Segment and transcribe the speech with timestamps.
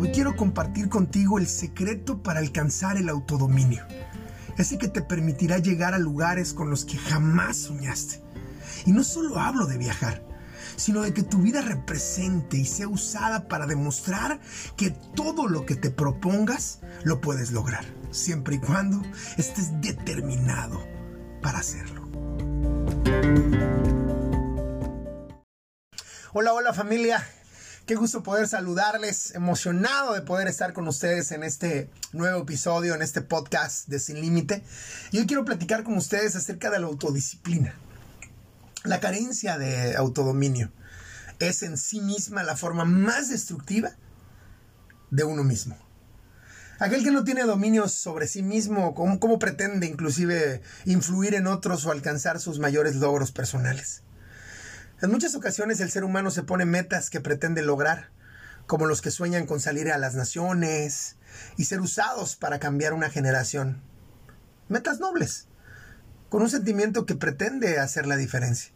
[0.00, 3.84] Hoy quiero compartir contigo el secreto para alcanzar el autodominio.
[4.56, 8.22] Ese que te permitirá llegar a lugares con los que jamás soñaste.
[8.86, 10.24] Y no solo hablo de viajar,
[10.76, 14.40] sino de que tu vida represente y sea usada para demostrar
[14.74, 19.02] que todo lo que te propongas lo puedes lograr, siempre y cuando
[19.36, 20.82] estés determinado
[21.42, 22.08] para hacerlo.
[26.32, 27.22] Hola, hola familia.
[27.90, 33.02] Qué gusto poder saludarles, emocionado de poder estar con ustedes en este nuevo episodio, en
[33.02, 34.62] este podcast de Sin Límite.
[35.10, 37.74] Y hoy quiero platicar con ustedes acerca de la autodisciplina.
[38.84, 40.70] La carencia de autodominio
[41.40, 43.90] es en sí misma la forma más destructiva
[45.10, 45.76] de uno mismo.
[46.78, 51.84] Aquel que no tiene dominio sobre sí mismo, ¿cómo, ¿cómo, pretende inclusive influir en otros
[51.86, 54.04] o alcanzar sus mayores logros personales?
[55.02, 58.10] En muchas ocasiones el ser humano se pone metas que pretende lograr,
[58.66, 61.16] como los que sueñan con salir a las naciones
[61.56, 63.80] y ser usados para cambiar una generación.
[64.68, 65.48] Metas nobles,
[66.28, 68.72] con un sentimiento que pretende hacer la diferencia.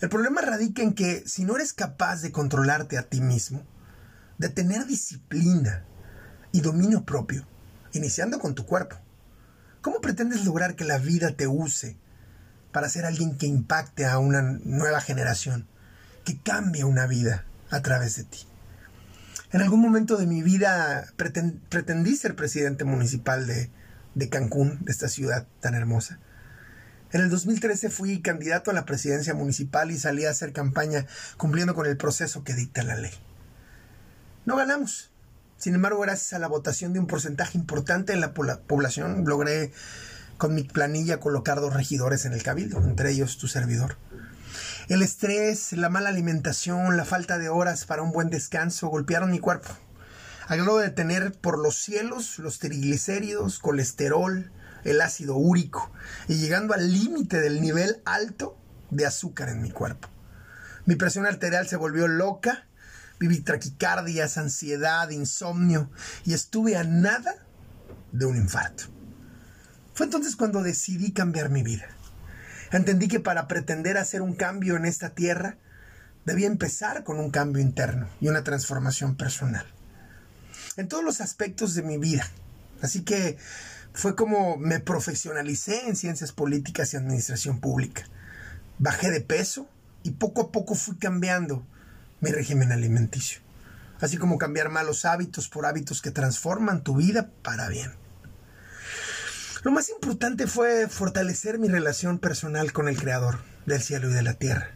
[0.00, 3.66] El problema radica en que si no eres capaz de controlarte a ti mismo,
[4.38, 5.84] de tener disciplina
[6.52, 7.44] y dominio propio,
[7.92, 8.96] iniciando con tu cuerpo,
[9.80, 11.98] ¿cómo pretendes lograr que la vida te use
[12.72, 15.66] para ser alguien que impacte a una nueva generación,
[16.24, 18.46] que cambie una vida a través de ti.
[19.52, 23.70] En algún momento de mi vida pretendí ser presidente municipal de,
[24.14, 26.18] de Cancún, de esta ciudad tan hermosa.
[27.12, 31.74] En el 2013 fui candidato a la presidencia municipal y salí a hacer campaña cumpliendo
[31.74, 33.10] con el proceso que dicta la ley.
[34.46, 35.10] No ganamos.
[35.56, 39.72] Sin embargo, gracias a la votación de un porcentaje importante de la población, logré
[40.40, 43.98] con mi planilla colocar dos regidores en el cabildo, entre ellos tu servidor.
[44.88, 49.38] El estrés, la mala alimentación, la falta de horas para un buen descanso golpearon mi
[49.38, 49.68] cuerpo.
[50.48, 54.50] Al grado de tener por los cielos los triglicéridos, colesterol,
[54.82, 55.92] el ácido úrico
[56.26, 58.56] y llegando al límite del nivel alto
[58.88, 60.08] de azúcar en mi cuerpo.
[60.86, 62.66] Mi presión arterial se volvió loca,
[63.18, 65.90] viví traquicardias, ansiedad, insomnio
[66.24, 67.34] y estuve a nada
[68.10, 68.99] de un infarto.
[70.00, 71.86] Fue entonces cuando decidí cambiar mi vida.
[72.72, 75.58] Entendí que para pretender hacer un cambio en esta tierra,
[76.24, 79.66] debía empezar con un cambio interno y una transformación personal.
[80.78, 82.26] En todos los aspectos de mi vida.
[82.80, 83.36] Así que
[83.92, 88.04] fue como me profesionalicé en ciencias políticas y administración pública.
[88.78, 89.68] Bajé de peso
[90.02, 91.66] y poco a poco fui cambiando
[92.22, 93.42] mi régimen alimenticio.
[94.00, 97.99] Así como cambiar malos hábitos por hábitos que transforman tu vida para bien.
[99.62, 104.22] Lo más importante fue fortalecer mi relación personal con el Creador del cielo y de
[104.22, 104.70] la tierra.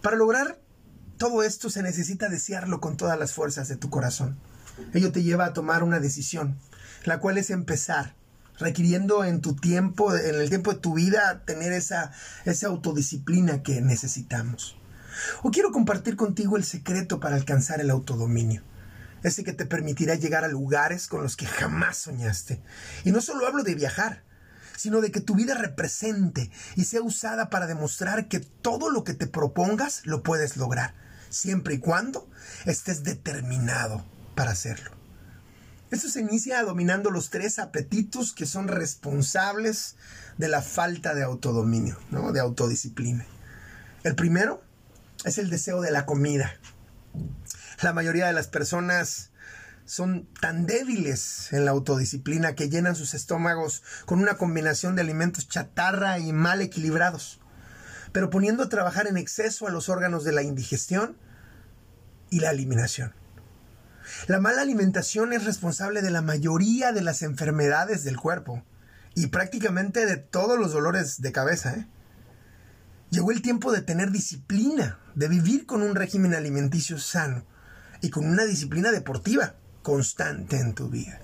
[0.00, 0.60] Para lograr
[1.18, 4.38] todo esto se necesita desearlo con todas las fuerzas de tu corazón.
[4.94, 6.56] Ello te lleva a tomar una decisión,
[7.04, 8.14] la cual es empezar,
[8.60, 12.12] requiriendo en tu tiempo, en el tiempo de tu vida, tener esa,
[12.44, 14.76] esa autodisciplina que necesitamos.
[15.42, 18.62] O quiero compartir contigo el secreto para alcanzar el autodominio
[19.22, 22.62] ese que te permitirá llegar a lugares con los que jamás soñaste.
[23.04, 24.24] Y no solo hablo de viajar,
[24.76, 29.14] sino de que tu vida represente y sea usada para demostrar que todo lo que
[29.14, 30.94] te propongas lo puedes lograr,
[31.30, 32.28] siempre y cuando
[32.66, 34.90] estés determinado para hacerlo.
[35.92, 39.96] Esto se inicia dominando los tres apetitos que son responsables
[40.38, 42.32] de la falta de autodominio, ¿no?
[42.32, 43.26] de autodisciplina.
[44.02, 44.62] El primero
[45.24, 46.50] es el deseo de la comida.
[47.82, 49.32] La mayoría de las personas
[49.84, 55.48] son tan débiles en la autodisciplina que llenan sus estómagos con una combinación de alimentos
[55.48, 57.40] chatarra y mal equilibrados,
[58.12, 61.16] pero poniendo a trabajar en exceso a los órganos de la indigestión
[62.30, 63.14] y la eliminación.
[64.28, 68.64] La mala alimentación es responsable de la mayoría de las enfermedades del cuerpo
[69.16, 71.74] y prácticamente de todos los dolores de cabeza.
[71.74, 71.88] ¿eh?
[73.10, 77.44] Llegó el tiempo de tener disciplina, de vivir con un régimen alimenticio sano
[78.02, 81.20] y con una disciplina deportiva constante en tu vida.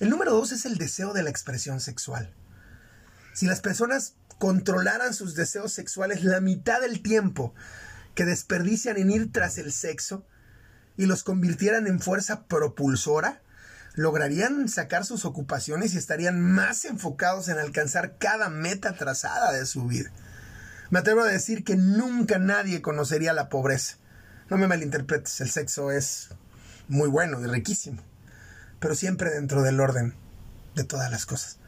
[0.00, 2.32] El número dos es el deseo de la expresión sexual.
[3.34, 7.54] Si las personas controlaran sus deseos sexuales la mitad del tiempo
[8.14, 10.26] que desperdician en ir tras el sexo
[10.96, 13.42] y los convirtieran en fuerza propulsora,
[13.94, 19.86] lograrían sacar sus ocupaciones y estarían más enfocados en alcanzar cada meta trazada de su
[19.86, 20.10] vida.
[20.88, 23.99] Me atrevo a decir que nunca nadie conocería la pobreza
[24.50, 26.30] no me malinterpretes, el sexo es
[26.88, 28.02] muy bueno y riquísimo,
[28.80, 30.12] pero siempre dentro del orden
[30.74, 31.58] de todas las cosas.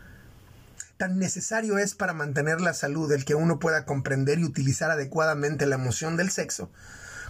[0.96, 5.66] tan necesario es para mantener la salud el que uno pueda comprender y utilizar adecuadamente
[5.66, 6.70] la emoción del sexo,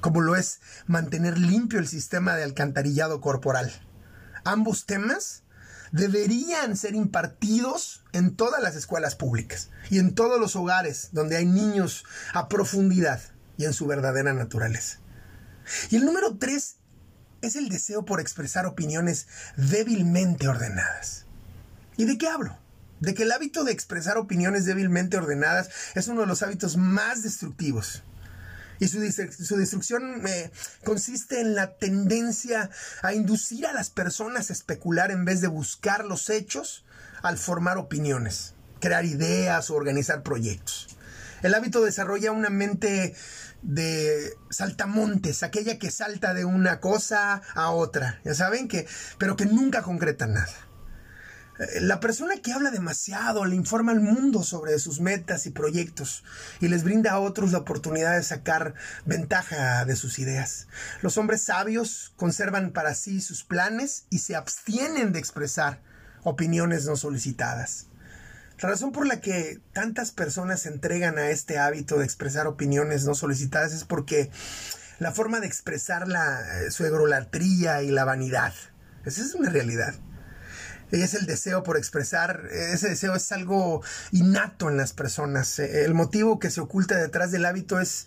[0.03, 3.73] como lo es mantener limpio el sistema de alcantarillado corporal.
[4.45, 5.43] Ambos temas
[5.91, 11.47] deberían ser impartidos en todas las escuelas públicas y en todos los hogares donde hay
[11.47, 12.05] niños
[12.35, 13.21] a profundidad
[13.57, 15.03] y en su verdadera naturaleza.
[15.91, 16.77] Y el número tres
[17.43, 19.27] es el deseo por expresar opiniones
[19.57, 21.27] débilmente ordenadas.
[21.97, 22.57] ¿Y de qué hablo?
[23.01, 27.23] De que el hábito de expresar opiniones débilmente ordenadas es uno de los hábitos más
[27.23, 28.03] destructivos.
[28.79, 30.51] Y su, destrucción eh,
[30.83, 32.69] consiste en la tendencia
[33.03, 36.85] a inducir a las personas a especular en vez de buscar los hechos
[37.23, 40.92] al formar opiniones, crear ideas o organizar proyectos.
[41.43, 43.15] El hábito desarrolla una mente
[43.63, 48.87] de saltamontes, aquella que salta de una cosa a otra, ya saben que,
[49.19, 50.53] pero que nunca concreta nada.
[51.59, 56.25] Eh, la persona que habla demasiado le informa al mundo sobre sus metas y proyectos
[56.61, 58.75] y les brinda a otros la oportunidad de sacar
[59.05, 60.67] ventaja de sus ideas.
[61.03, 65.81] Los hombres sabios conservan para sí sus planes y se abstienen de expresar
[66.25, 67.89] opiniones no solicitadas.
[68.63, 73.05] La razón por la que tantas personas se entregan a este hábito de expresar opiniones
[73.05, 74.31] no solicitadas es porque
[75.01, 78.55] la forma de expresar la, eh, su egolatría y la vanidad.
[79.05, 79.97] Esa es una realidad.
[80.93, 83.83] Es el deseo por expresar, ese deseo es algo
[84.13, 85.59] innato en las personas.
[85.59, 88.07] Eh, el motivo que se oculta detrás del hábito es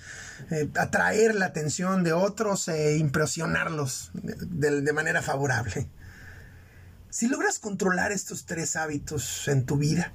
[0.52, 5.90] eh, atraer la atención de otros e impresionarlos de manera favorable.
[7.10, 10.14] Si logras controlar estos tres hábitos en tu vida,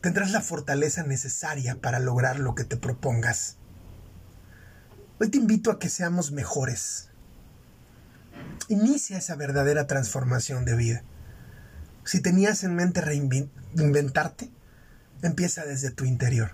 [0.00, 3.56] tendrás la fortaleza necesaria para lograr lo que te propongas.
[5.20, 7.10] Hoy te invito a que seamos mejores.
[8.68, 11.02] Inicia esa verdadera transformación de vida.
[12.04, 14.50] Si tenías en mente reinventarte,
[15.22, 16.52] empieza desde tu interior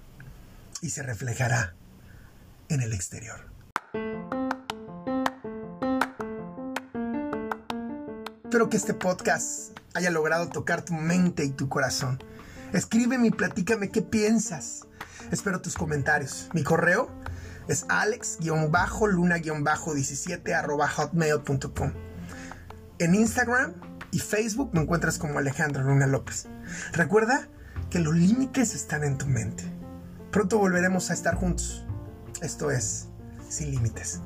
[0.81, 1.75] y se reflejará
[2.69, 3.51] en el exterior.
[8.45, 12.19] Espero que este podcast haya logrado tocar tu mente y tu corazón
[12.75, 14.87] Escríbeme y platícame qué piensas.
[15.31, 16.49] Espero tus comentarios.
[16.55, 17.09] Mi correo
[17.69, 21.93] es alex-luna-17 hotmail.com.
[22.99, 23.75] En Instagram
[24.11, 26.49] y Facebook me encuentras como Alejandro Luna López.
[26.93, 27.47] Recuerda
[27.91, 29.63] que los límites están en tu mente.
[30.33, 31.87] Pronto volveremos a estar juntos.
[32.43, 33.07] Esto es
[33.49, 34.21] Sin Límites.